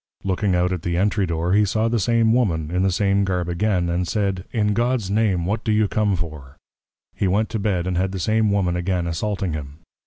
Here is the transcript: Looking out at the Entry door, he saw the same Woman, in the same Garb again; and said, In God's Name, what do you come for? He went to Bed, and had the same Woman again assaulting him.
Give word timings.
Looking 0.23 0.55
out 0.55 0.71
at 0.73 0.81
the 0.81 0.97
Entry 0.97 1.27
door, 1.27 1.53
he 1.53 1.63
saw 1.63 1.87
the 1.87 1.99
same 1.99 2.33
Woman, 2.33 2.71
in 2.71 2.81
the 2.81 2.91
same 2.91 3.23
Garb 3.23 3.47
again; 3.47 3.87
and 3.87 4.07
said, 4.07 4.45
In 4.51 4.73
God's 4.73 5.11
Name, 5.11 5.45
what 5.45 5.63
do 5.63 5.71
you 5.71 5.87
come 5.87 6.15
for? 6.15 6.57
He 7.15 7.27
went 7.27 7.49
to 7.49 7.59
Bed, 7.59 7.85
and 7.85 7.97
had 7.99 8.11
the 8.11 8.17
same 8.17 8.49
Woman 8.49 8.75
again 8.75 9.05
assaulting 9.05 9.53
him. 9.53 9.77